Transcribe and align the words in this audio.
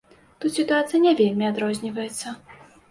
Тут 0.45 0.55
сітуацыя 0.59 1.03
не 1.05 1.13
вельмі 1.21 1.45
адрозніваецца. 1.53 2.37